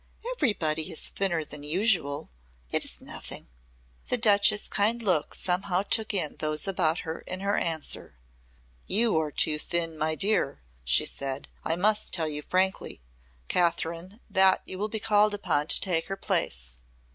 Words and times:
"Everybody 0.35 0.89
is 0.91 1.09
thinner 1.09 1.43
than 1.43 1.61
usual. 1.61 2.31
It 2.71 2.83
is 2.83 3.01
nothing." 3.01 3.49
The 4.09 4.17
Duchess' 4.17 4.67
kind 4.67 4.99
look 4.99 5.35
somehow 5.35 5.83
took 5.83 6.11
in 6.11 6.37
those 6.37 6.67
about 6.67 7.01
her 7.01 7.19
in 7.27 7.41
her 7.41 7.55
answer. 7.55 8.15
"You 8.87 9.15
are 9.19 9.29
too 9.31 9.59
thin, 9.59 9.95
my 9.95 10.15
dear," 10.15 10.63
she 10.83 11.05
said. 11.05 11.49
"I 11.63 11.75
must 11.75 12.15
tell 12.15 12.27
you 12.27 12.41
frankly, 12.41 12.99
Kathryn, 13.47 14.19
that 14.27 14.63
you 14.65 14.79
will 14.79 14.89
be 14.89 14.99
called 14.99 15.35
upon 15.35 15.67
to 15.67 15.79
take 15.79 16.07
her 16.07 16.17
place. 16.17 16.79